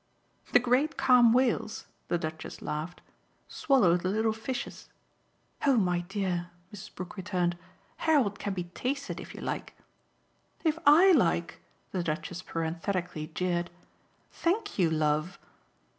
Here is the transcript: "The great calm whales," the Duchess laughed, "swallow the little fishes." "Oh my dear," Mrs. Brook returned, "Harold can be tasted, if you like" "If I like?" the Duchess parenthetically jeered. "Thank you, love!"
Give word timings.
"The 0.53 0.57
great 0.57 0.97
calm 0.97 1.31
whales," 1.31 1.85
the 2.07 2.17
Duchess 2.17 2.59
laughed, 2.59 3.01
"swallow 3.47 3.97
the 3.97 4.09
little 4.09 4.33
fishes." 4.33 4.89
"Oh 5.63 5.77
my 5.77 5.99
dear," 5.99 6.49
Mrs. 6.73 6.95
Brook 6.95 7.15
returned, 7.15 7.55
"Harold 7.97 8.39
can 8.39 8.55
be 8.55 8.63
tasted, 8.63 9.19
if 9.19 9.35
you 9.35 9.41
like" 9.41 9.77
"If 10.63 10.79
I 10.87 11.11
like?" 11.11 11.61
the 11.91 12.01
Duchess 12.01 12.41
parenthetically 12.41 13.27
jeered. 13.35 13.69
"Thank 14.31 14.79
you, 14.79 14.89
love!" 14.89 15.37